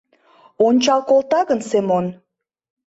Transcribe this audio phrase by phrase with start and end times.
[0.65, 2.05] Ончал колта гын Семон